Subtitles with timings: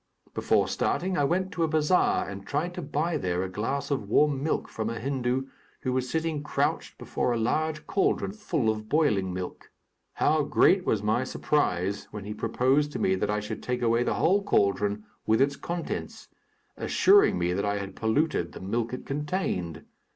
[0.33, 4.09] Before starting, I went to a bazaar and tried to buy there a glass of
[4.09, 5.45] warm milk from a Hindu,
[5.81, 9.69] who was sitting crouched before a large cauldron full of boiling milk.
[10.13, 14.01] How great was my surprise when he proposed to me that I should take away
[14.01, 16.29] the whole cauldron, with its contents,
[16.75, 19.85] assuring me that I had polluted the milk it contained!